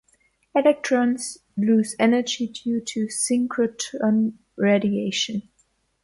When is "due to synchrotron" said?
2.47-4.33